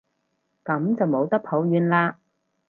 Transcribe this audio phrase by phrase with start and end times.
[0.65, 2.15] 噉就冇得抱怨喇